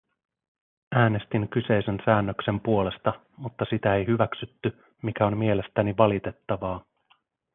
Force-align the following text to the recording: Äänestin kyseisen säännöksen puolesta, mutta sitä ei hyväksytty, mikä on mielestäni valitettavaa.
Äänestin 0.95 1.49
kyseisen 1.49 1.99
säännöksen 2.05 2.59
puolesta, 2.59 3.13
mutta 3.37 3.65
sitä 3.69 3.95
ei 3.95 4.07
hyväksytty, 4.07 4.79
mikä 5.01 5.25
on 5.25 5.37
mielestäni 5.37 5.97
valitettavaa. 5.97 6.85